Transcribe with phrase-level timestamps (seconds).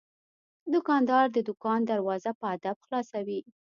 [0.73, 3.39] دوکاندار د دوکان دروازه په ادب خلاصوي.